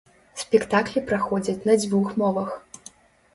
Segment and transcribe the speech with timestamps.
[0.43, 2.49] Спектаклі праходзяць на дзвюх мовах.